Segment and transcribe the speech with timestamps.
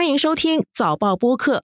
[0.00, 1.62] 欢迎收听早报播客。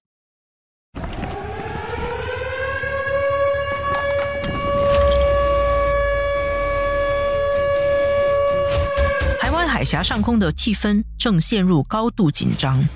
[9.40, 12.86] 台湾海峡上空的气氛正陷入高度紧张。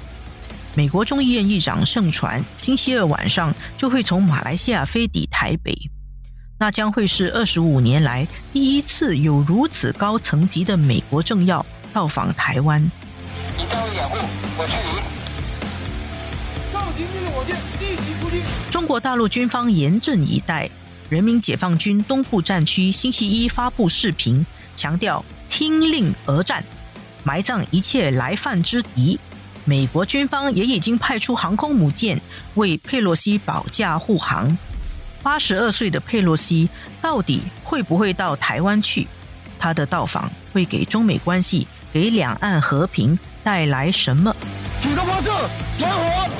[0.74, 5.74] 美国众议院议长盛传，星期二晚上就会从马来西亚飞抵台北，
[6.58, 11.64] 那将会是二十五年来第一次有如此高层级的美国政要
[11.94, 12.82] 到访台湾。
[13.56, 14.18] 你站位掩护，
[14.58, 15.19] 我驱离。
[17.30, 18.42] 上级命令我舰立即出击。
[18.70, 20.68] 中国大陆军方严阵以待，
[21.08, 24.44] 人民解放军东部战区星期一发布视频，
[24.76, 26.64] 强调听令而战，
[27.22, 29.18] 埋葬一切来犯之敌。
[29.64, 32.20] 美国军方也已经派出航空母舰
[32.54, 34.56] 为佩洛西保驾护航。
[35.22, 36.68] 八十二岁的佩洛西
[37.02, 39.06] 到底会不会到台湾去？
[39.58, 44.34] 他的到访会给中美关系、给两岸和平带来什么？
[44.82, 46.30] 举个发射，点火。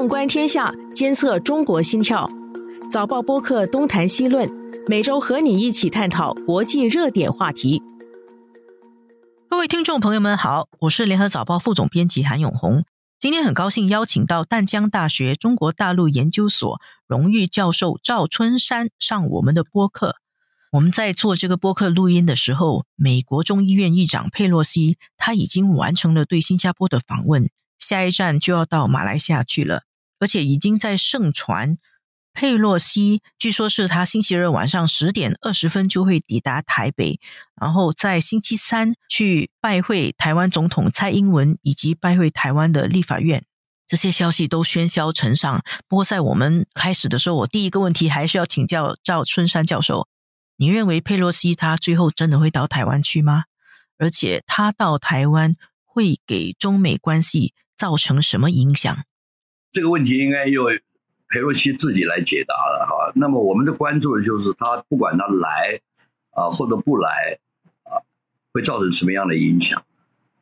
[0.00, 2.26] 纵观天下，监测中国心跳。
[2.90, 4.50] 早报播客东谈西论，
[4.88, 7.82] 每周和你一起探讨国际热点话题。
[9.50, 12.84] 各位听众朋友们好，我是联合早报副总编辑韩永红。
[13.18, 20.16] 今天很高兴邀请到淡江大学中国大陆研究所荣誉教授赵春山上我们的播客。
[20.72, 29.82] 我们在做这个播客录音的时候，美国众议院议长佩洛西他已经完成了对新加坡的访问，下一站就要到马来西亚去了，
[30.20, 31.76] 而且已经在盛传。
[32.32, 37.18] 佩洛西据说是他星期二晚上十点二十分就会抵达台北，
[37.60, 43.44] 然后在星期三去拜会台湾总统蔡英文，以及拜会台湾的立法院。
[43.88, 45.64] 这些消息都喧嚣尘上。
[45.88, 50.06] 不过在我们开始的时候，我第一个问题还是要请教赵春山教授：
[50.56, 53.46] 你认为佩洛西他最后真的会到台湾去吗？
[53.98, 59.02] 而且他到台湾会给中美关系造成什么影响？
[59.72, 60.70] 这个问题应该由。
[61.32, 65.80] 佩洛西自己来解答了哈，那么我们的关注的就是他不管他来
[66.32, 67.38] 啊或者不来
[67.84, 68.02] 啊，
[68.52, 69.80] 会造成什么样的影响？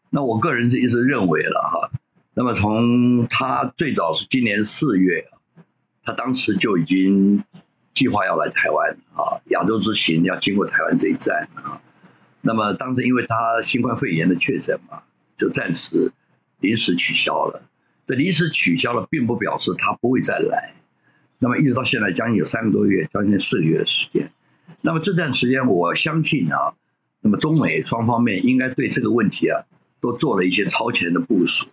[0.09, 1.91] 那我个人是一直认为了哈，
[2.33, 5.27] 那么从他最早是今年四月，
[6.03, 7.45] 他当时就已经
[7.93, 11.83] 计划要来台湾啊，亚洲之行要经过台湾这一站啊，
[12.41, 15.03] 那么当时因为他新冠肺炎的确诊嘛，
[15.37, 16.15] 就暂时
[16.61, 17.68] 临时取消了。
[18.09, 20.73] 这临时取消了，并不表示他不会再来。
[21.41, 24.33] 那么一直到现在，将近有三个多月，将近四个月的时间。
[24.81, 26.73] 那么这段时间，我相信啊，
[27.21, 29.61] 那么中美双方面应该对这个问题啊，
[30.01, 31.67] 都做了一些超前的部署。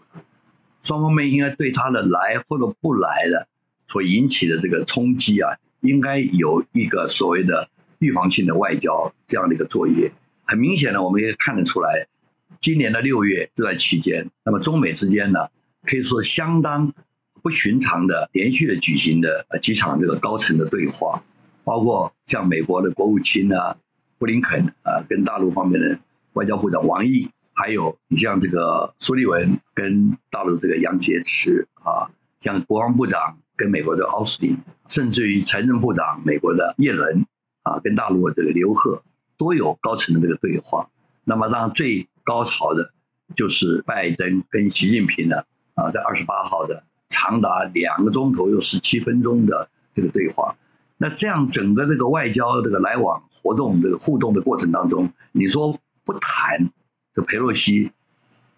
[0.82, 3.48] 双方面应该对他的来或者不来的
[3.88, 7.70] 所引起的这个冲击啊，应该有一个所谓的
[8.00, 10.12] 预防性的外交这样的一个作业。
[10.44, 12.08] 很明显的，我们也看得出来，
[12.60, 15.48] 今年的六月这段期间，那么中美之间呢，
[15.86, 16.94] 可以说相当。
[17.42, 21.22] 不寻常的连续的举行的几场这个高层的对话，
[21.64, 23.78] 包括像美国的国务卿啊
[24.18, 26.00] 布林肯啊跟大陆方面的
[26.34, 32.10] 外交部长王毅，还有你像这个苏利文跟大陆这个杨洁篪啊，
[32.40, 34.58] 像国防部长跟美国的奥斯汀，
[34.88, 37.24] 甚至于财政部长美国的耶伦
[37.62, 39.04] 啊跟大陆的这个刘鹤
[39.38, 40.90] 都有高层的这个对话。
[41.26, 42.92] 那么当然最高潮的
[43.36, 45.44] 就是拜登跟习近平呢
[45.76, 46.84] 啊在二十八号的。
[47.08, 50.58] 长达两个钟头又十七分钟的这个对话，
[50.98, 56.72] 那这样整个这个外交这个来往活动这个互动的过程当中，你说不谈
[57.14, 57.92] 这佩洛西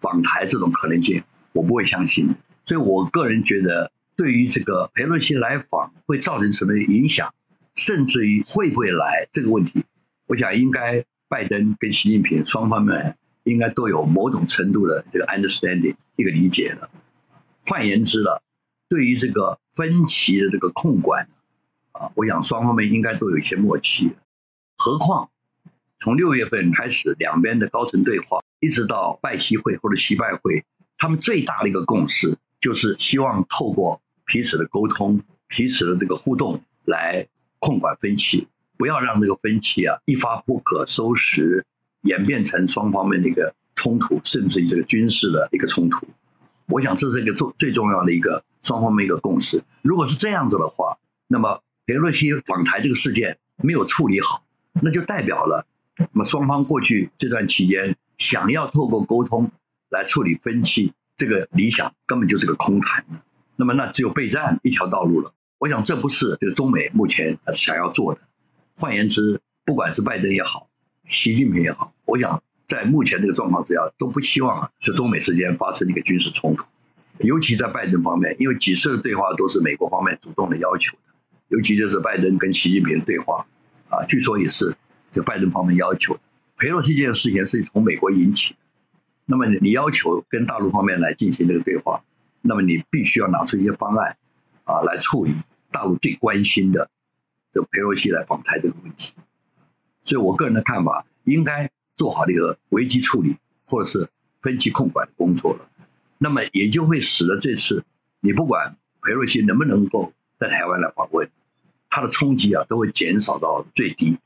[0.00, 2.34] 访台这种可能性，我不会相信。
[2.64, 7.32] 所以我个人觉得，对于这个佩洛西来访会造成什么影响，
[7.74, 9.84] 甚至于会不会来这个问题，
[10.28, 16.88] 我想应该拜登跟习近平双方面应该都有某种程度的这个 understanding 一个理解了。
[17.68, 18.42] 换言之了，
[18.88, 21.28] 对于这个分歧的这个控管，
[21.92, 24.12] 啊，我想双方面应该都有一些默契。
[24.78, 25.28] 何况
[25.98, 30.64] 从六月份开始，两边的高层对话，一直到拜习会或者习拜会，
[30.96, 37.26] 他们最大的一个共识就是希望透过彼此的沟通、彼此的这个互动来
[37.58, 38.48] 控管分歧，
[38.78, 41.66] 不要让这个分歧啊一发不可收拾，
[42.02, 46.06] 演变成双方面的一个冲突，甚至于这个军事的一个冲突。
[46.68, 49.62] 我想这是一个重最重要的一个双方面一个共识。
[49.82, 54.44] 如果是这样子的话，那么佩洛西访台这个事件没有处理好，
[54.82, 55.66] 那就代表了
[55.96, 59.50] 那么双方过去这段期间想要透过沟通
[59.88, 63.04] 来处理分歧，这个理想根本就是个空谈
[63.56, 65.32] 那么，那只有备战一条道路了。
[65.58, 68.20] 我想，这不是这个中美目前想要做的。
[68.76, 70.68] 换言之，不管是拜登也好，
[71.06, 76.64] 习近平也好，我想在目前这个状况之下，都不希望，这中美之间发生一个军事冲突。
[77.20, 81.02] 尤其在拜登方面，因为几次的对话都是美国方面主动的要求的，
[81.48, 83.44] 尤其就是拜登跟习近平的对话，
[83.88, 84.76] 啊，据说也是
[85.10, 86.20] 这拜登方面要求的。
[86.58, 88.58] 佩洛西这件事情是从美国引起的，
[89.24, 92.02] 那么你要求跟大陆方面来进行这个对话，
[92.42, 94.16] 那么你必须要拿出一些方案，
[94.64, 95.34] 啊，来处理
[95.72, 96.90] 大陆最关心的
[97.50, 99.14] 这佩洛西来访台这个问题。
[100.04, 103.36] 所以我个人的看法，应该做好这个危机处理
[103.66, 104.08] 或者是
[104.40, 105.68] 分歧控管的工作了。
[106.18, 107.84] 那么也就会使得这次
[108.20, 111.28] 你不管裴洛西能不能够在台湾来访问，
[111.90, 114.18] 它的冲击啊都会减少到最低，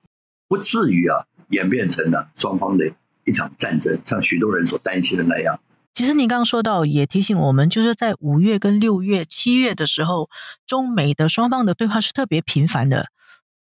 [0.46, 2.92] 不至于啊演变成了双方的
[3.24, 5.58] 一场战争，像许多人所担心的那样。
[5.94, 10.30] 其实您刚刚说到，也提醒我们，就是在五月跟六月、七月的时候，
[10.66, 13.08] 中美的双方的对话是特别频繁的。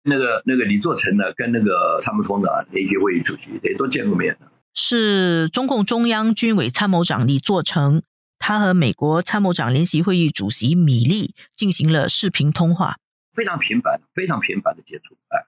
[0.06, 4.38] 那个那个李作成呢，跟那个参谋长联席会议主席也都见过面
[4.72, 8.02] 是中共中央军委参谋长李作成。
[8.38, 12.96] 他和美国参谋长联席会议主席米利进行了视频通话，
[13.32, 15.16] 非常频繁，非常频繁的接触。
[15.28, 15.40] 哎，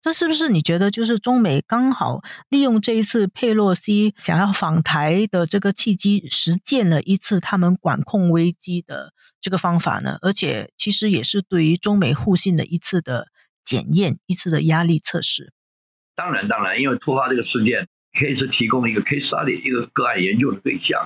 [0.00, 10.16] 这是不是你觉得就是中美刚好利用这一次佩洛西想要访台的这个契机，实践了一次他们管控危机的这个方法呢？
[10.22, 13.26] 而且其实也是对于中美互信的一次的
[13.68, 15.52] 检验，一次的压力测试。
[16.16, 17.86] 当然，当然，因为突发这个事件，
[18.18, 20.98] 可以是提供一个 case study，一个个案研究的对象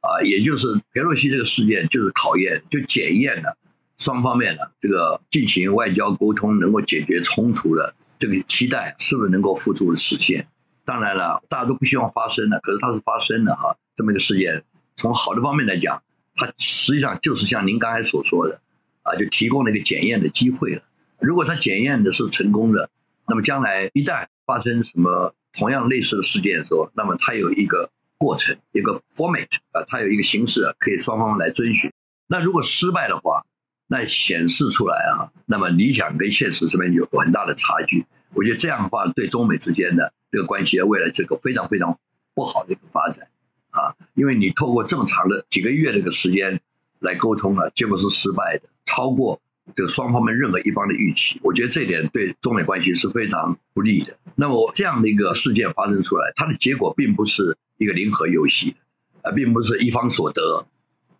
[0.00, 3.58] 啊，也就是佩洛西这个事件，就是考验，就检验了
[3.98, 10.48] 双方面的这个进行外交沟通，能够解决冲突的这个期待是不是能够付诸实现？
[10.86, 13.76] 当然了，大家都不希望发生的，可是它是发生的哈。
[13.94, 14.64] 这么一个事件，
[14.96, 16.02] 从好的方面来讲，
[16.34, 18.62] 它实际上就是像您刚才所说的
[19.02, 20.82] 啊，就提供了一个检验的机会了。
[21.20, 22.90] 如果它检验的是成功的，
[23.28, 27.90] 那么将来一旦发生什么同样类似的事件的时候，那么它有一个。
[28.20, 31.88] 过程一个 format 啊，它有一个形式可以双方来遵循。
[32.26, 33.46] 那如果失败的话，
[33.86, 38.04] 那显示出来啊，那么理想跟现实这边有很大的差距。
[38.34, 41.96] 我觉得这样的话，对中美之间的这个关系未来这个非常非常
[42.34, 43.28] 不好的一个发展
[43.70, 46.60] 啊，因为你透过这么长的几个月的一个时间
[46.98, 49.40] 来沟通了，结果是失败的，超过
[49.74, 51.40] 这个双方们任何一方的预期。
[51.42, 54.16] 我觉得这点对中美关系是非常不利的。
[54.36, 57.56] 那么这样的一个事件发生出来，它的结果并不是。
[57.80, 58.74] 一个零和游戏，
[59.22, 60.66] 而，并不是一方所得，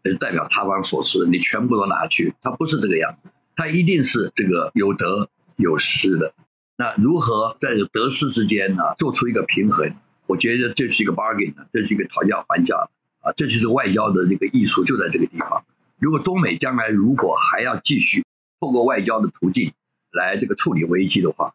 [0.03, 6.35] 呃，代表他方所失，你全部都拿去，它不是这个样子，它一定是这个有得有失的。
[6.77, 9.89] 那如何在得失之间呢，做出一个平衡？
[10.27, 12.75] 我觉得这是一个 bargain，这是一个讨价还价
[13.21, 15.65] 啊，这就是外交的这个艺术，就在这个地方。
[16.01, 18.25] 如果中美将来如果还要继续
[18.61, 19.73] 透过外交的途径
[20.13, 21.55] 来这个处理危机的话，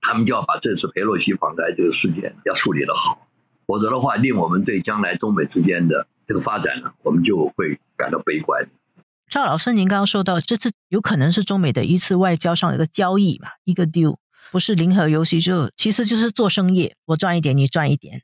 [0.00, 3.26] 他们就要把这次佩洛西访台这个事件要处理的好。
[3.66, 8.68] 否则的话，令我们对将来中美之间的这个发展呢，我们就会感到悲观。
[9.30, 14.18] 赵老师，您刚刚说到，这次有可能是中美的一次外交上的一个交易嘛，一个 deal，
[14.52, 18.22] 不是零和游戏，就其实就是做生意，我赚一点，你赚一点。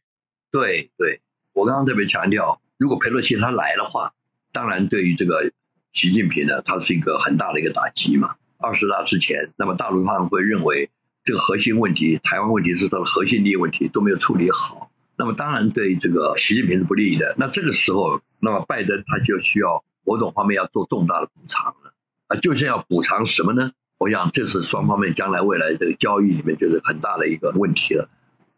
[0.53, 1.23] 对对，
[1.55, 4.13] 我刚刚特别强调，如果佩洛西他来的话，
[4.53, 5.51] 当然对于这个
[5.93, 8.37] 习近平呢，他是一个很大的一个打击嘛。
[8.59, 10.91] 二十大之前，那么大陆方会认为
[11.25, 14.91] 这个核心问题，台湾问题是他的核心利益问题都没有处理好。
[15.17, 17.35] 那么当然对这个习近平是不利的。
[17.39, 21.93] 那这个时候，那么拜登他就需要某种方面要做重大的补偿了
[22.29, 23.73] 啊，就是要补偿什么呢？
[23.99, 28.09] 我想这是双方面将来未来这个交易里面就是很大的一个问题了。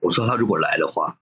[0.01, 1.17] 我说他如果来的话，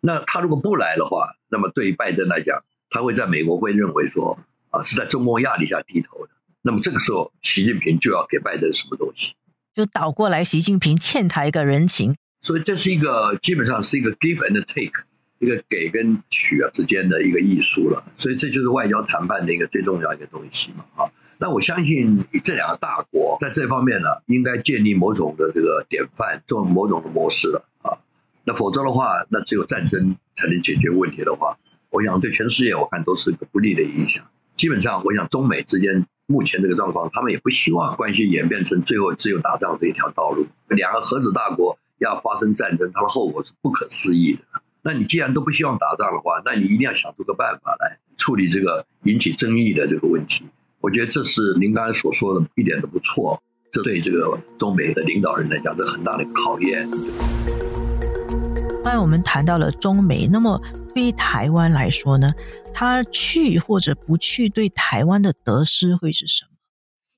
[0.00, 4.38] 那他如果不来的话，那么对于拜登来讲，他会在美国会认为说
[4.70, 6.32] 啊是在中共压力下低头的。
[6.62, 9.34] 那么这个时候，习近平就要给拜登什么东西？
[9.74, 12.16] 就倒过来，习近平欠他一个人情。
[12.40, 15.04] 所以这是一个基本上是一个 give and take，
[15.38, 18.04] 一个给跟取啊之间的一个艺术了。
[18.16, 21.10] 所以这就是外交谈判的一个最重要一个东西嘛，啊。
[21.38, 27.94] 那我相信这两个大国在这方面呢，应该建立某种的这个典范，做某种的模式了啊。
[28.42, 31.56] 那否则的话，那只有战争才能解决问题的话，
[31.90, 34.24] 我想对全世界我看都是一个不利的影响。
[34.58, 40.46] 基本上，我想中美之间目前这个状况，他们也不希望关系演变成最后只有打仗这一条道路。
[40.68, 41.78] 两个核子大国。
[42.00, 44.60] 要发生战争，它的后果是不可思议的。
[44.82, 50.44] 那你既然都不希望打仗的话，那你一定要想出个办法来处理这个引起争议的这个问题。
[50.80, 53.42] 我觉得这是您刚才所说的一点都不错。
[53.72, 56.88] 这对这个中美的领导人来讲，这很大的考验。
[58.84, 60.62] 刚才我们谈到了中美，那么
[60.98, 62.28] 对于台湾来说呢，
[62.74, 66.50] 他去或者不去，对台湾的得失会是什么？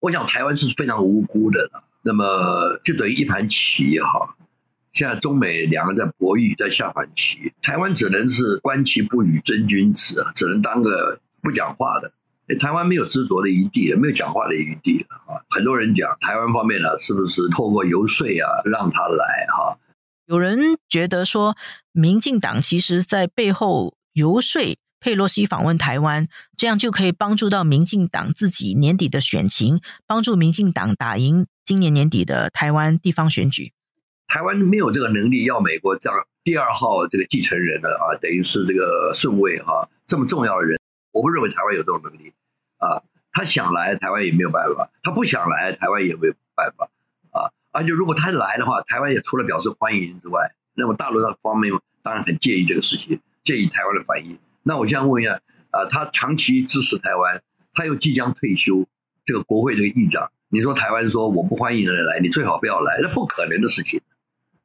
[0.00, 1.70] 我想台湾是非常无辜的，
[2.02, 4.36] 那么就等于一盘棋哈。
[4.92, 12.12] 现在中美两个在博弈，在下盘棋，台湾只能是观棋不语真君子啊，只能当个不讲话的。
[12.58, 15.40] 台湾没有执着的余地了，没有讲话的余地了啊！
[15.48, 19.78] 很多人讲台湾方面呢，是不是透过游说啊，让他来哈？
[20.30, 21.56] 有人觉得说，
[21.90, 33.72] 民进党其实在背后游说佩洛西访问台湾，这样就可以帮助到民进党自己年底的选情，帮助民进党打赢今年年底的台湾地方选举。
[34.28, 40.78] 台湾没有这个能力要美国这样第二号这个继承人的啊，等于是这个顺位哈，这么重要的人，
[41.10, 42.32] 我不认为台湾有这种能力
[42.76, 43.02] 啊。
[43.32, 46.88] 他想来台湾也没有办法，他不想来台湾也没有办法。
[47.72, 51.72] 而且如果他来的话，台湾也除了表示欢迎之外，那么大陆的方面
[52.02, 54.38] 当然很介意这个事情，介意台湾的反应。
[54.62, 58.86] 那我想问一下啊，他长期支持台湾，他又即将退休，
[59.24, 64.00] 这个国会这个议长，你说台湾说我不欢迎人来，你最好不要来，那不可能的事情。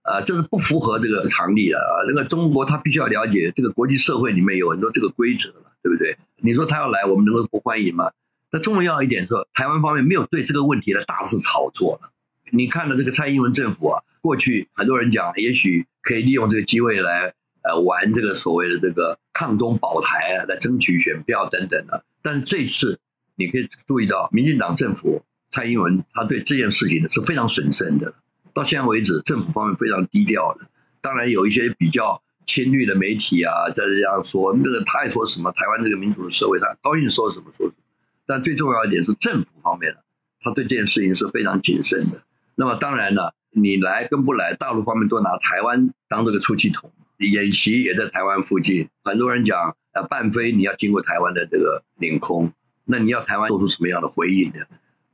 [0.01, 2.05] 啊，这是不符合这个常理的啊！
[2.07, 6.15] 那个中国他必须要了解这个国际社会里面有很多这个规则了，对不对？
[6.43, 8.11] 你说他要来，我们能够不欢迎吗？
[8.51, 12.11] 那重要一点是，台湾方面没有对这个问题的大肆炒作了。
[12.57, 17.33] 你看到这个蔡英文政府啊，过去很多人讲，也许可以利用这个机会来
[17.63, 22.03] 呃玩这个所谓的这个抗中保台，来争取选票等等的。
[22.21, 22.99] 但是这次
[23.35, 28.13] 你可以注意到，民进党政府蔡英文他对这件事情呢是非常审慎的。
[28.53, 30.65] 到现在为止，政府方面非常低调的。
[31.01, 37.83] 当然有一些比较亲绿的媒体啊，在这样说，那个他爱说什么，台湾这个民主的社会，他高兴说什么说什么。
[38.25, 40.03] 但最重要一点是政府方面的，
[40.39, 42.23] 他对这件事情是非常谨慎的。
[42.55, 48.89] 那么当然呢，你来跟不来，大陆方面都拿台湾当这个出气筒，演习也在台湾附近。
[49.03, 52.51] 很多人讲，呃，半飞你要经过台湾的这个领空，
[52.85, 54.65] 那你要台湾做出什么样的回应呢？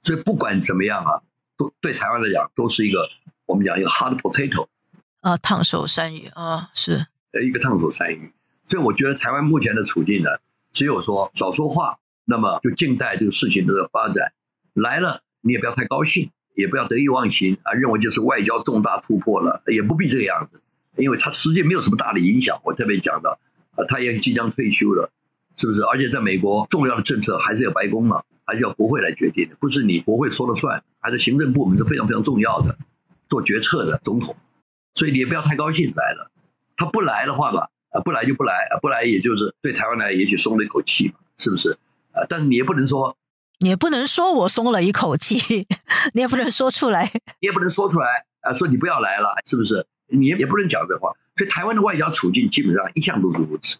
[0.01, 1.21] 所以不管怎么样啊，
[1.57, 3.09] 都对台湾来讲都是一个。
[3.47, 4.67] 我们讲一个 hard potato，
[5.19, 8.31] 啊，烫手山芋啊，是呃一个烫手山芋。
[8.65, 10.29] 所以我觉得台湾目前的处境呢，
[10.71, 14.31] 只有说少说话，那么就静待这个事情的发展。
[14.73, 20.61] 来了，你也不要太高兴，也不要得意忘形啊，认为就是外交重大突破了，也不必这个样子，
[20.97, 22.59] 因为他实际没有什么大的影响。
[22.63, 23.39] 我特别讲到，
[23.75, 25.11] 啊，他也即将退休了，
[25.55, 25.81] 是不是？
[25.83, 32.77] 而且在美国，重要的政策还是要白宫嘛，还是要国会来决定的，不是你国会说了算，还是行政部门是非常非常重要的。
[33.29, 34.35] 做决策的总统，
[34.93, 36.29] 所以你也不要太高兴来了。
[36.75, 41.71] 他不来的话吧，啊，不来就不来，不来也就是对台湾来也许松了一口气嘛，是不是？
[42.11, 43.15] 啊，但是你也不能说，
[43.61, 45.65] 你也不能说我松了一口气，
[46.13, 49.85] 你也不能说出来，你也不能说出来啊，说你不要来了，是不是？
[50.07, 51.11] 你也不能讲这话。
[51.35, 53.77] 所以台湾的外交处境基本上一向都是如此，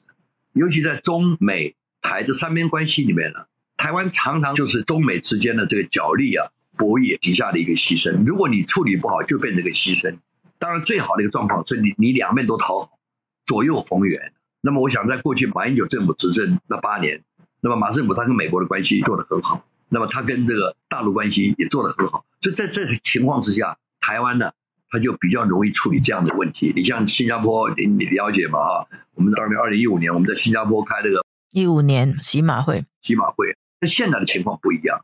[0.53, 3.45] 尤其在中美台这三边关系里面呢，
[3.75, 6.47] 台湾常常就是中美之间的这个角力啊。
[6.77, 10.17] 博弈底下的一个牺牲，如果你处理不好，就变成一个牺牲。
[10.57, 12.97] 当然，最好的一个状况是你你两面都讨好，
[13.45, 14.33] 左右逢源。
[14.61, 17.21] 那么，我想在过去马英九政府执政那八年，
[17.59, 22.25] 那么马政府他跟美国的关系做得很好，那么他跟这个大陆关系也做得很好。
[22.41, 24.51] 所以在这个情况之下，台湾呢，
[24.89, 26.71] 他就比较容易处理这样的问题。
[26.75, 28.59] 你像新加坡，你你了解嘛？
[28.59, 35.03] 啊，我们当年二零一五年我们在新加坡开这个一五年喜马会，喜马会，那现在的情况不一样。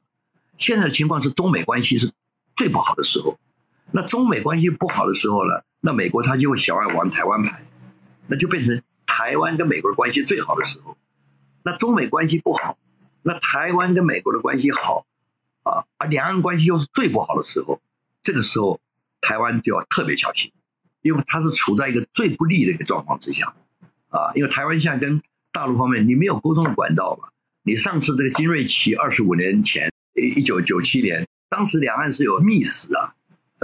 [0.58, 2.10] 现在的情况是中美关系是
[2.56, 3.38] 最不好的时候，
[3.92, 7.68] 那中美关系不好的时候呢，那美国他就会想要玩台湾牌，
[8.28, 10.98] 那就变成台湾跟美国的关系最好的时候。
[11.64, 12.78] 那中美关系不好，
[13.28, 15.06] 那台湾跟美国的关系好
[15.64, 17.82] 啊，而两岸关系又是最不好的时候，
[18.24, 18.80] 这个时候
[19.20, 20.50] 台湾就要特别小心，
[21.02, 23.54] 因为它是处在一个最不利的一个状况之下
[24.08, 27.28] 啊，因为台湾现在跟大陆方面你没有沟通的管道嘛，
[27.64, 29.92] 你上次这个金瑞奇二十五年前。
[30.20, 33.14] 一九九七年，当时两岸是有密使啊，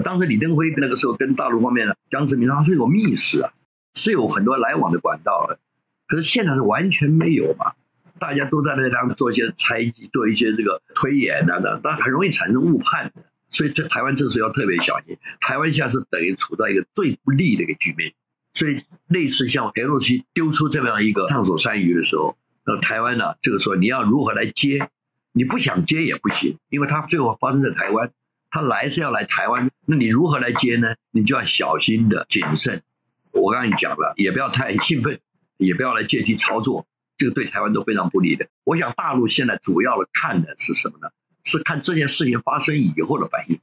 [0.03, 3.51] 当时李登辉那个时候跟大陆方面呢，江泽民他是有密使啊，
[3.95, 5.57] 是有很多来往的管道的。
[6.05, 7.73] 可是现在是完全没有嘛，
[8.19, 13.23] 大家都在那边做一些猜忌，做一些这个推演等等，但很容易产生误判的。
[13.49, 15.17] 所以这台湾这个时候要特别小心。
[15.39, 18.13] 台湾现在是等于处在一个最不利的一个局面，
[18.53, 24.89] 所以类似像 LQ 丢出这么样一个烫手山芋的时候，那台湾呢，这个时候你要如何来接？
[25.33, 28.11] 你不想接也不行，因为他最后发生在台湾，
[28.51, 30.93] 他来是要来台湾，那你如何来接呢？
[31.11, 32.83] 你就要小心的谨慎。
[33.31, 35.19] 我刚才讲了，也不要太兴奋，
[35.57, 36.85] 也不要来借题操作，
[37.23, 38.45] 这个对台湾都非常不利的。
[38.65, 41.07] 我想大陆现在主要的看的是什么呢？
[41.45, 43.57] 是看这件事情发生以后的反应。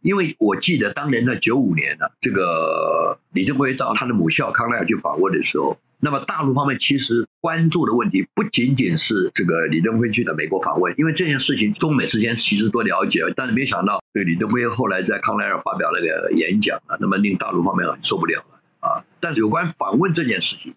[0.00, 19.04] 因为我记得当年在九五年呢，这个李登辉到他的母校康奈尔去访问的时候，那么大陆方面其实关注的问题不仅仅是这个李登辉去的美国访问，因为这件事情中美之间其实多了解，但是没想到对李登辉后来在康奈尔发表那个演讲啊，那么令大陆方面很受不了了啊。
[19.20, 20.74] 但是有关访问这件事情，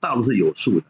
[0.00, 0.86] 大陆是有数的。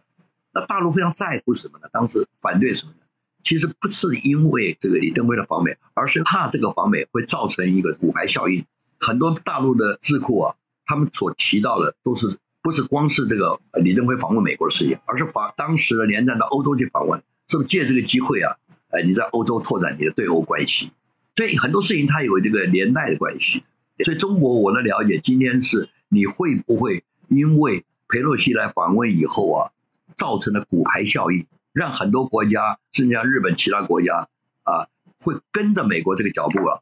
[0.59, 1.89] 那大陆非常在乎什么呢？
[1.93, 2.99] 当时反对什么呢？
[3.45, 8.65] 其实不是因为这个李登辉的访美，而是怕这个访美会造成一个骨牌效应。
[8.99, 10.55] 很多大陆的智库啊，
[10.87, 18.57] 他们所提到的都是不是光是这个李登辉访问美国的事情，而是访当时的连战到欧洲去访问，是不是借这个机会啊？
[18.89, 20.91] 哎，你在欧洲拓展你的对欧关系，
[21.37, 23.63] 所以很多事情它有这个连带的关系。
[24.05, 29.71] 所以中国我的了解，今天是你会不会因为佩洛西来访问以后啊？
[30.17, 34.29] 造成的骨牌效应，让很多国家，甚至像日本其他国家
[34.65, 36.81] 啊，会跟着美国这个脚步啊，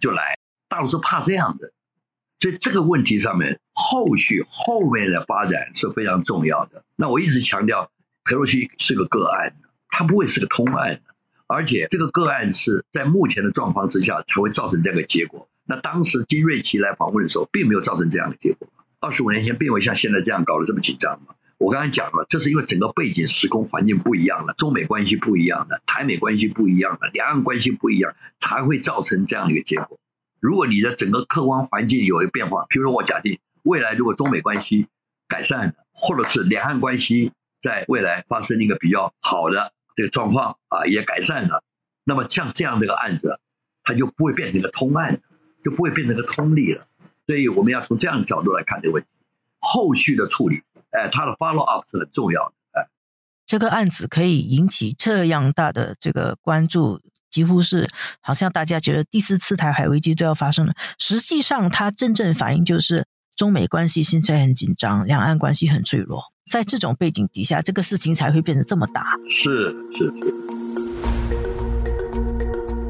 [0.00, 0.38] 就来。
[0.68, 1.72] 大陆是怕这样的，
[2.40, 6.82] 所以这个问题上面，后续后面的发展是非常重要的。
[6.96, 7.88] 那我一直强调，
[8.24, 9.54] 佩洛西是个个案，
[9.90, 11.14] 它不会是个通案的，
[11.46, 15.48] 而且这个个案是在目前的状况之下才会造成这个结果。
[15.66, 18.68] 那当时金瑞奇来访问的时候，并没有造成这样的结果。
[18.98, 21.35] 二十五年前并未像现在这样搞得这么紧张嘛。
[21.58, 29.98] 我刚才讲了，这是因为整个背景、时空环境不一样了，中美关系不一样了，台美关系不一样了，两岸关系不一样，才会造成这样的一个结果。
[30.38, 34.86] 如果你的整个客观环境有一个变化，比如说我假定未来如果中美关系
[35.26, 37.32] 改善了，或者是两岸关系
[37.62, 41.64] 在未来发生一个比较好的这个状况啊，也改善了，
[42.04, 43.40] 那么像这样的个案子，
[43.82, 45.22] 它就不会变成一个通案，
[45.64, 46.86] 就不会变成一个通例了。
[47.26, 49.08] 所以我们要从这样的角度来看这个问题，
[49.58, 50.62] 后续的处理。
[50.96, 52.54] 哎，他的 follow up 是很重要的。
[52.72, 52.88] 哎，
[53.46, 57.00] 这个案子可以引起这样大的这个关注，
[57.30, 57.88] 几乎是
[58.20, 60.74] 好像大家觉得第四次台海危机都要发生了。
[60.98, 66.22] 实际上，它真正反映就是中美关系现在很紧张，两岸关系很脆弱。
[66.50, 69.04] 在这种背景底下，这个事情才会变得这么大。
[69.28, 70.34] 是是是。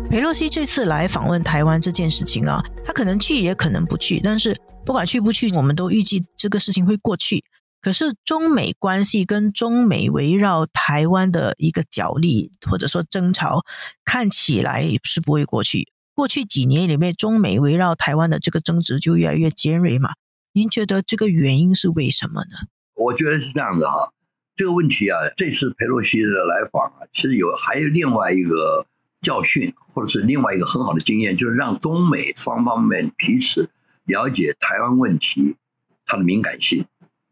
[0.09, 7.43] 裴洛西这次来访问台湾这件事情啊，他可能去也可能不去，但是不管去不去，我们都预计这个事情会过去。
[7.87, 13.65] 可是中美关系跟中美围绕台湾的一个角力或者说争吵，
[14.05, 15.93] 看起来是不会过去。
[16.13, 20.15] 过去几年里面，中美围绕台湾的这个争执就越来越尖锐嘛。
[20.53, 22.67] 您觉得这个原因是为什么呢？
[22.97, 24.13] 我觉得是这样子哈，
[24.57, 28.85] 这个问题啊，这次佩洛西的来访啊，其实有还有另外一个
[29.21, 33.71] 教训，或者是另外一个很好的经验，就是让中美双方面彼此
[34.07, 35.55] 了解台湾问题
[36.05, 36.85] 它的敏感性。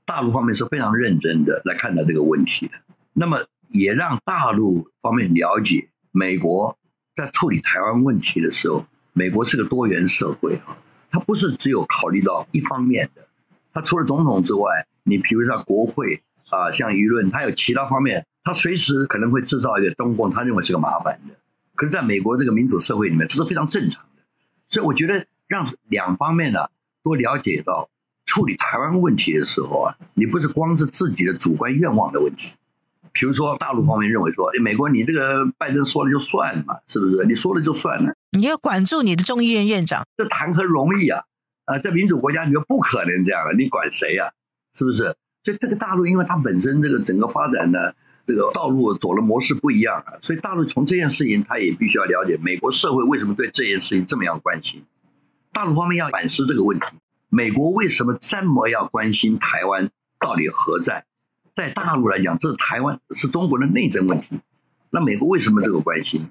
[0.06, 2.74] 大陆方面是非常认真的来看待这个问题的，
[3.14, 6.76] 那么也让大陆方面了解，美国
[7.14, 10.76] 在处理台湾问题的时候，美国是个多元社会啊，
[11.10, 13.26] 它不是只有考虑到一方面的，
[13.72, 21.34] 它除了总统之外，你比如像国会啊，像舆论，它有其他方面，它随时可能会制造一个中共他认为是个麻烦的，
[21.74, 24.22] 可是在美国这个民主社会里面，这是非常正常的，
[24.68, 26.68] 所以我觉得让两方面呢
[27.02, 27.88] 都了解到。
[28.35, 32.57] 处理台湾问题的时候啊，你不是光是自己的主观愿望的问题。
[33.12, 37.25] 比如说，大陆方面认为说，哎，美国你这个拜登说了就算了嘛，是不是？
[37.27, 41.23] 你说了就算了，你要管住你的众议院院长，这谈何容易啊！
[41.66, 44.33] 啊，在民主国家，你说不可能这样的，你管谁呀？
[44.77, 45.14] 是不是？
[45.44, 47.92] 所以这个大陆，因为它本身这个整个发展呢，
[48.27, 54.83] 这个道路走的模式不一样啊，所以大陆从这件事情，他也必须要了解美国社会为什么对这件事情这么样关心。
[55.53, 56.87] 大陆方面要反思这个问题。
[57.35, 61.05] 美国为什么这么要关心台湾到底何在？
[61.53, 64.38] 在大陆来讲，这台湾是中国的内政问题。
[64.90, 66.29] 那美国为什么这个关心？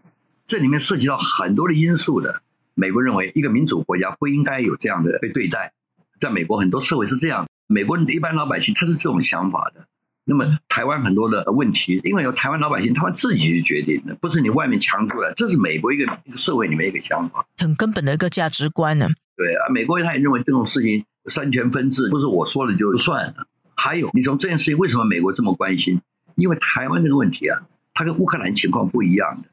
[0.48, 2.42] 这里面涉及到很多的因素的。
[2.74, 5.74] 美国认为，一个民主国家不应该有这样的被对待。
[6.22, 9.86] 在美国，很多社会是这样，美国一般老百姓他是这种想法的。
[10.24, 15.34] 那么，台湾很多的问题，因为由台湾老百姓他们自己去决定的，不是你外面强出来。
[15.36, 19.10] 这是美国一个一个社会里面一个想法，很根本的一个价值观呢。
[19.36, 23.48] 对啊，美国他也认为这种事情三权分治不是我说了就算了。
[23.76, 26.00] 还有，你从这件事情为什么美国这么关心？
[26.36, 29.50] 因为台湾这个问题啊，它跟乌克兰情况不一样的。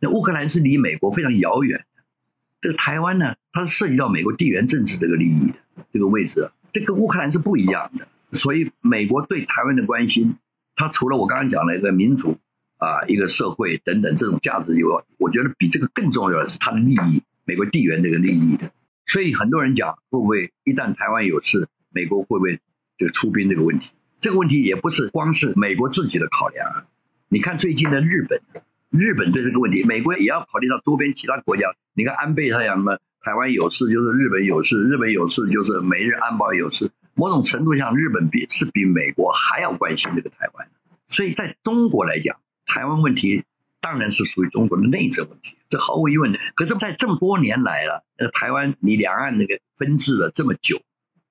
[0.00, 2.02] 那乌克兰是离美国非常遥远的，
[2.60, 5.54] 这个台湾呢，它是涉及到美国地缘政治这个利益的
[5.90, 8.06] 这个位置，这跟乌克兰是不一样的。
[8.32, 10.36] 所以，美国对台湾的关心，
[10.74, 12.38] 它除了我刚刚讲的一个民主
[12.78, 18.70] 啊、一个社会等等这种价值以外，我觉得比这个更重要的是它的利益，美国地缘这个利益的。
[19.12, 22.58] 所以很多人讲，会不会一旦台湾有事，美国会不会
[22.96, 23.92] 就出兵这个问题？
[24.18, 26.86] 这个问题也不是光是美国自己的考量啊。
[27.28, 28.40] 你看最近的日本，
[28.88, 31.74] 日本对这个问题，美国也要考虑到周边其他国家。
[31.92, 32.98] 你看安倍他讲什么？
[33.20, 36.90] 台湾有事就是日本有事，日本有事就是美日安保有事。
[37.12, 40.66] 某种程度上，日本比是比美国还要关心这个台湾。
[41.06, 43.44] 所以在中国来讲，台湾问题
[43.82, 46.38] 当然是属于中国的内政问题，这毫无疑问的。
[46.54, 50.80] 可是，在这么多年来了，呃，台湾你两岸那个分治了这么久，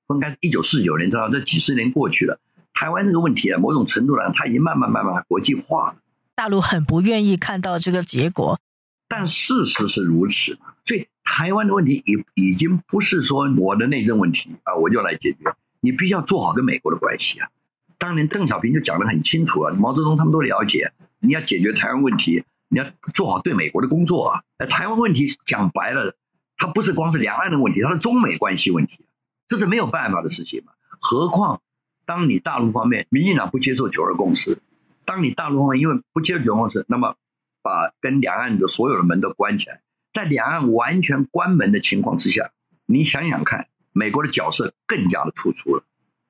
[0.06, 2.40] 分开一九四九年，知道这几十年过去了，
[2.74, 5.96] 台湾这个问题啊，某种程度上它已经慢慢慢慢国际化了。
[6.36, 8.60] 大陆很不愿意看到这个结果，
[9.08, 10.74] 但事实是如此嘛？
[10.84, 15.38] 所以台湾的问题已已经不是说我的内政问题啊，我就来解决。
[15.80, 17.50] 你必须要做好跟美国的关系啊。
[17.98, 24.44] 当年邓小平就讲得很清楚啊，毛泽东他们都了解，你要解决台湾问题，你要做好对美国的工作啊。
[24.68, 26.16] 台湾问题讲白了，
[26.58, 29.06] 它不是光是两岸的问题，它是中美关系问题，
[29.48, 30.74] 这是没有办法的事情嘛。
[31.00, 31.62] 何况
[32.06, 34.60] 当你大陆方面民进党不接受九二共识，
[35.06, 37.16] 当你大陆方面因为不接受九二共识，那么
[37.62, 39.82] 把跟两岸的所有的门都关起来，
[40.14, 42.52] 在两岸完全关门的情况之下，
[42.86, 43.68] 你想想看。
[43.94, 45.84] 美国的角色更加的突出了，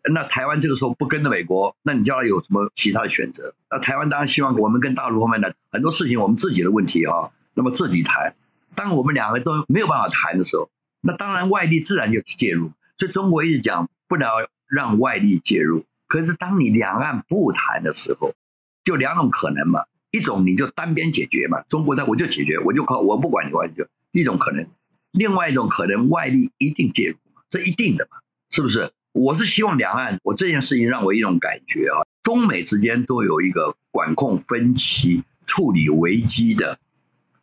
[0.09, 3.53] 那台湾这个时候不跟着美国，那你将来有什么其他的选择？
[3.69, 8.33] 那台湾当然希望我们跟大陆方面的很多事情，我们自己的问题啊，那么自己谈。
[8.73, 10.69] 当我们两个都没有办法谈的时候，
[11.01, 12.71] 那当然外力自然就介入。
[12.97, 14.27] 所以中国一直讲不能
[14.67, 15.85] 让外力介入。
[16.07, 18.33] 可是当你两岸不谈的时候，
[18.83, 24.67] 就两种可能嘛，一种你就单边解决嘛，中国在我就解决，我就靠我不管你外就一种可能，
[25.11, 27.17] 另外一种可能外力一定介入。
[27.49, 28.17] 这一定的嘛，
[28.49, 28.91] 是不是？
[29.13, 36.79] 我是希望两岸，我这件事情让我一种感觉啊，中美之间都有一个管控分歧、处理危机的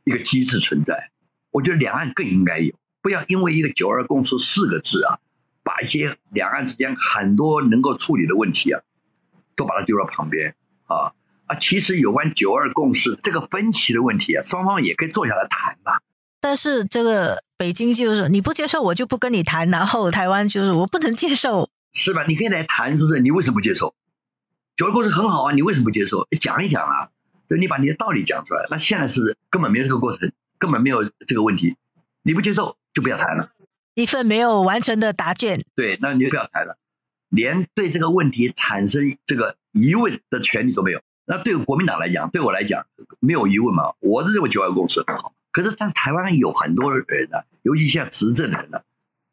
[0.04, 1.10] 一个机制存在。
[1.50, 5.18] 我觉得两岸更应该有，不要因为一个“九二共识”四个字啊，
[5.62, 8.80] 把一些两岸之间很多能够处理的问题啊，
[9.54, 10.54] 都把它丢到旁边
[10.86, 11.12] 啊
[11.46, 11.56] 啊！
[11.56, 15.92] 其实有关“九二共识”这个分歧的问题啊，双方也可以坐下来谈嘛。
[16.40, 19.70] 但是这个北京就是你不接受，我就不跟你谈。
[19.70, 22.24] 然后台湾就是我不能接受，是吧？
[22.28, 23.20] 你可以来谈，是不是？
[23.20, 23.94] 你为什么不接受？
[24.76, 26.26] 九二共识很好啊，你为什么不接受？
[26.40, 27.10] 讲一讲啊，
[27.48, 28.66] 就你把你的道理讲出来。
[28.70, 31.76] 那现在是根本没有这个过程，根本没有这个问题。
[32.22, 33.50] 你不接受就不要谈了，
[33.94, 35.64] 一份没有完成的答卷。
[35.74, 36.76] 对，那你就不要谈了，
[37.30, 41.00] 连对这个问题产生这个疑问的权利都没有。
[41.26, 42.86] 那对国民党来讲，对我来讲
[43.18, 43.94] 没有疑问嘛？
[43.98, 45.32] 我是认为九二共识很好。
[45.58, 48.78] 可是，但是台湾有很多人呢，尤其像执政人呢，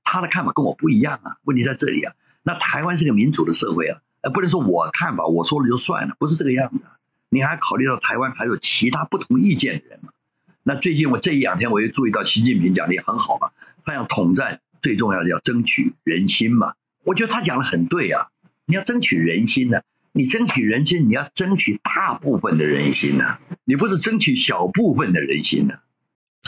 [0.04, 1.38] 他的看法跟我不一样啊。
[1.44, 2.14] 问题在这里啊。
[2.42, 6.84] 那台湾是个民主的社会啊，呃，不能说我看法我说了就算了，不是这个样子。
[7.30, 10.10] 你还考虑到台湾还有其他不同意见的人嘛？
[10.64, 13.52] 那最近我这一两天我又注意到习近平讲的也很好嘛，
[13.86, 16.74] 他讲统战最重要的要争取人心嘛。
[17.04, 18.30] 我觉得他讲的很对啊。
[18.66, 19.82] 你要争取人心呢，
[20.14, 25.76] 你争取人心，你要争取大部分的人心呢，你不是争取小部分的人心呢。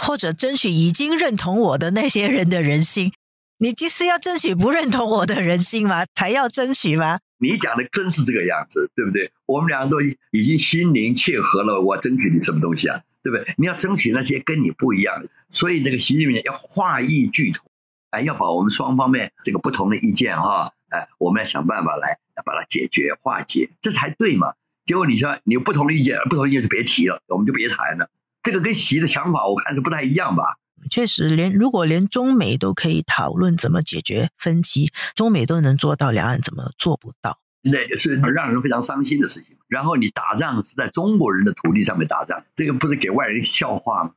[0.02, 3.12] 或者争取已经认同我的那些人的人心，
[3.60, 6.06] 你就是要争取不认同我的人心吗？
[6.14, 7.20] 才要争取吗？
[7.40, 9.32] 你讲的真是这个样子，对不对？
[9.46, 13.02] 我们两个都已经心灵契合了，我争取你什么东西啊？
[13.24, 13.54] 对不对？
[13.58, 17.70] 你要争取那些跟你不一样的，所以那个习近平要化异聚同，
[18.12, 24.54] 哎，要把我们双方面这个不同的意见哈，哎，我们要想办法来把它解决化解，这才对嘛。
[24.86, 28.10] 结果你说你有不同的意见，不同意见就别提了，我们就别谈了。
[28.48, 30.58] 这个跟习的想法，我看是不太一样吧。
[30.90, 37.42] 确实，连如果连中美都可以讨论怎么解决分歧，中美都能做到，两岸怎么做不到？
[37.64, 39.58] 那也是让人非常伤心的事情。
[39.68, 44.12] 然后你打仗是在中国人的土地上面打仗，这个不是给外人笑话吗？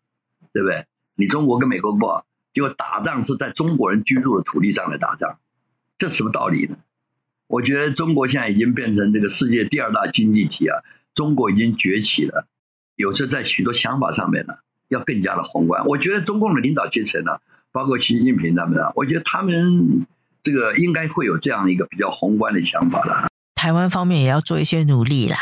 [0.52, 0.86] 对不对？
[1.16, 2.22] 你中国跟美国不，
[2.54, 5.38] 结果打仗是在中国人居住的土地上来打仗，
[5.98, 6.76] 这什么道理呢？
[7.48, 12.46] 我觉得中国现在已经变成这个世界第二大经济体啊，中国已经崛起了。
[13.00, 14.54] 有时候在许多想法上面呢，
[14.88, 15.84] 要更加的宏观。
[15.86, 17.38] 我觉得中共的领导阶层呢，
[17.72, 20.06] 包括习近平他们啊，我觉得他们
[20.42, 23.28] 这个应该会有这样一个比较宏观的想法了。
[23.54, 25.36] 台湾方面也要做一些努力啦。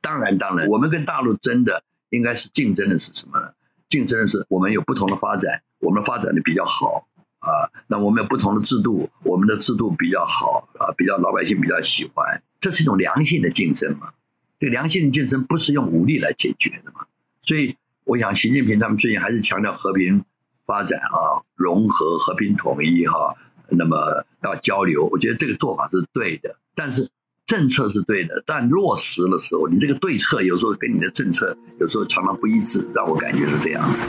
[0.00, 3.48] 当然，当然，我们跟大陆争的应该是竞争的是什么呢？
[3.88, 7.06] 竞争的是我们有不同的发展，我们发展的比较好
[7.40, 7.68] 啊。
[7.88, 14.10] 那我们有不同的制度，我们的制度比较好啊，比较老百姓比较喜欢，这是一种良性的竞争嘛。
[14.58, 17.06] 这个良性的竞争不是用武力来解决的嘛？
[17.42, 20.24] 所以我想，习近平他们最近还是强调和平
[20.66, 23.36] 发展啊，融合、和平统一哈。
[23.70, 26.56] 那么要交流，我觉得这个做法是对的。
[26.74, 27.08] 但是
[27.46, 34.02] 政策是对的，但落实的时候，你这个对策有时候跟你的政策有时候常常不一致，让我感觉是这样子。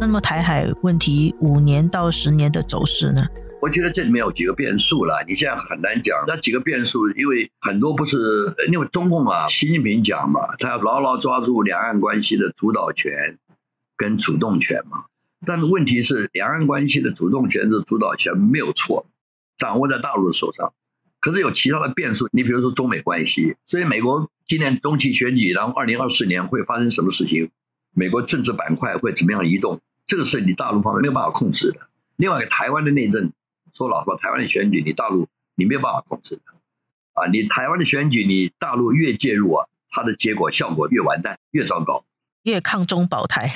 [0.00, 3.24] 那么台海问题五年到十年的走势呢？
[3.62, 6.16] 我觉得这里面有几个变数了，你现在很难讲。
[6.26, 13.38] 那几个变数，因为很多不是因为中共啊，习近平讲嘛，他要牢牢抓住两岸关系的主导权
[13.96, 15.04] 跟主动权嘛。
[15.44, 19.06] 但是问题是，两岸关系的主动权是主导权没有错，
[19.58, 20.72] 掌握在大陆的手上。
[21.20, 27.50] 可是有其他的变数，你比如说中美关系，所以美国今年中期选举，然后二零二四年会发生什么事情？
[27.92, 29.80] 美国政治板块会怎么样移动？
[30.06, 31.90] 这个是你大陆方面没有办法控制的。
[32.16, 33.30] 另外台湾的内政，
[33.74, 36.42] 说老实话，台湾的选举你大陆你没有办法控制的。
[37.14, 42.04] 啊，你台湾的选举你大陆越介入啊，它的结果效果越完蛋，越糟糕，
[42.42, 43.52] 越抗中保台。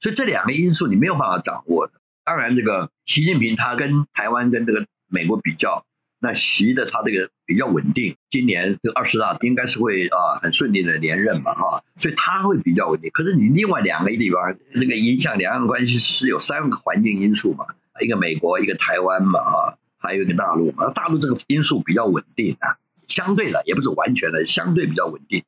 [0.00, 1.94] 所以这两个因素你没有办法掌握的。
[2.24, 5.84] 当然，这个习近平他跟台湾跟这个美国比较。
[6.20, 13.10] 那习的他这个比较稳定，今年这二十大应该是会啊很顺利的连任嘛哈，所以他会比较稳定。
[13.10, 17.66] 可是你另外两个地方，这个影响两岸关系是有三个环境因素嘛，
[18.00, 20.90] 一个美国，一个台湾嘛哈，还有一个大陆嘛。
[20.90, 22.76] 大陆这个因素比较稳定啊，
[23.06, 25.42] 相对的也不是完全的，相对比较稳定。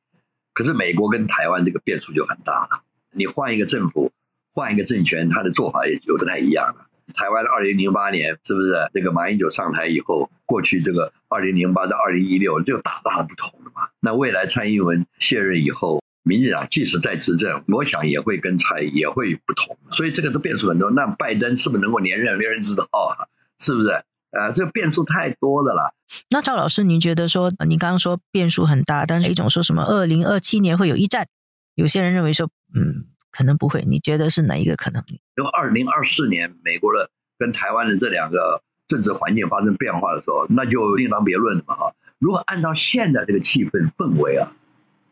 [0.53, 2.81] 可是美国跟台湾这个变数就很大了，
[3.11, 4.11] 你换一个政府，
[4.53, 6.87] 换一个政权，他的做法也就不太一样了。
[7.13, 10.29] 台湾的二零零八年是不是这个马英九上台以后？
[10.45, 13.89] 过去这个二零零八到二零一六就大大不同了嘛。
[13.99, 19.77] 那未来蔡英文卸任以后，民进党即使在执政，我想也会跟蔡也会不同。
[19.89, 20.91] 所以这个都变数很多。
[20.91, 23.25] 那拜登是不是能够连任，没人知道啊？
[23.57, 24.03] 是不是？
[24.31, 25.95] 呃，这个变数太多的了。
[26.29, 31.27] 那赵老师，您觉得说，您刚刚说变数很大，但是一种说什么二零二七年会有一战，
[31.73, 33.83] 有些人认为说，嗯，可能不会。
[33.87, 35.01] 你觉得是哪一个可能？
[35.37, 37.09] 因为二零二四年美国的
[37.39, 38.61] 跟台湾的这两个。
[38.87, 41.93] 政治环境发生变化的时候，那就另当别论了嘛哈。
[42.19, 44.49] 如果按照现在这个气氛氛围啊，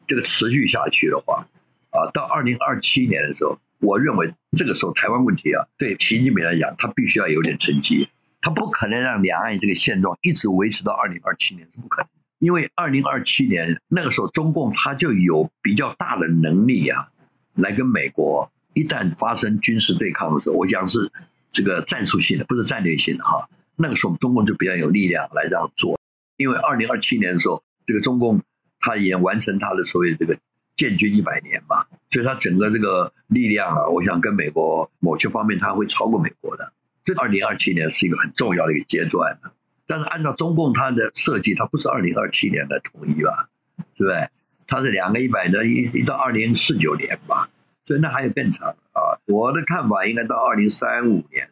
[0.08, 1.48] 这个持续下去的话，
[1.91, 8.08] 啊，到二零二七年的时候，我认为这个时候台湾问题啊，对习近平来讲，他必须要有点成绩，
[8.41, 17.10] 他不可能让两岸这个现状一直维持到二零二七年是不可能，因为二零二七年那个时候中共他就有比较大的能力啊，
[17.56, 21.12] 来跟美国一旦发生军事对抗的时候，我讲是
[21.52, 23.48] 这个战术性的，不是战略性的哈。
[23.78, 26.00] 那个时候，中共就比较有力量来这样做，
[26.38, 28.41] 因为二零二七年的时候，这个中共
[28.86, 30.38] 他也完成他的所谓这个
[30.76, 36.71] 建军一百年嘛，所以他整个这个力量啊，我想跟美国某些方面他会超过美国的。
[37.04, 39.39] 这二零二七年是一个很重要的一个阶段
[39.88, 43.50] 但是按照中共它的设计，它不是二零二七年的统一吧？
[43.95, 44.30] 对不对？
[44.67, 47.50] 它是两个一百的，一一到二零四九年吧，
[47.86, 49.17] 所以那还有更长啊。
[49.26, 51.50] 我的看法应该到二零三五年。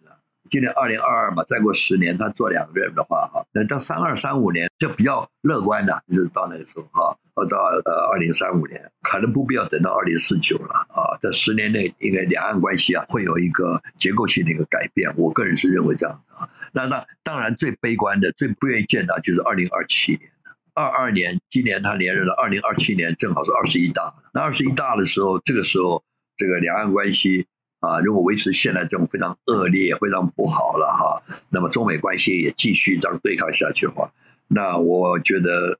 [0.53, 7.17] 今年二零二二嘛，再过十年他做两任的话，哈，那到三二三五年就比较乐观的，就是到那个时候哈，
[7.49, 16.47] 到呃二零三五年，可能不必要等到二零四九了啊，在十年内，应该两岸关系啊会有一个结构性的一个改变，我个人是认为这样的啊。
[16.73, 20.29] 那那当然最悲观的、最不愿意见到就是二零二七年
[20.75, 26.03] 二二年今年他连任了，二零二七年正好是二十一大，那二十一大的时候，这个时候
[26.37, 27.47] 这个两岸关系。
[27.83, 34.09] 啊，如果维持现在这种非常恶劣、非常不好了哈，那么中美关系也继续这样对抗下去的话，
[34.47, 35.77] 那我觉得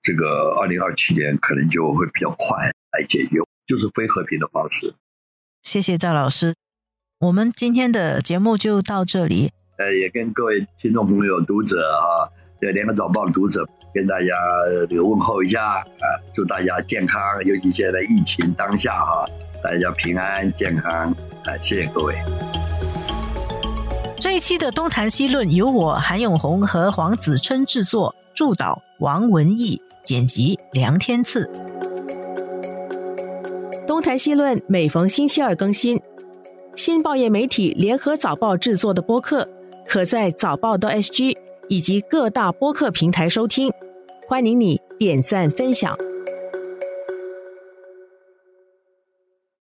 [0.00, 4.94] 这个二零二七年可能就会比较快来解决，就是非和平的方式。
[5.62, 6.54] 谢谢赵老师，
[7.18, 9.52] 我们今天的节目就到这里。
[9.76, 12.32] 呃，也跟各位听众朋友、读者啊，
[12.72, 14.34] 《联合早报》的读者跟大家
[14.88, 19.28] 这个问候一下啊，祝大家健康，尤其现在疫情当下哈。
[19.66, 21.58] 大家平安健康，啊！
[21.60, 22.14] 谢谢各位。
[24.16, 31.50] 这一期的东谈西论由我韩永红和黄子琛制作，助导王文义，剪辑梁天赐。
[33.88, 36.00] 东谈西论每逢星期二更新，
[36.76, 39.48] 新报业媒体联合早报制作的播客，
[39.84, 41.36] 可在早报的 SG
[41.68, 43.72] 以及各大播客平台收听。
[44.28, 45.98] 欢迎你点赞分享。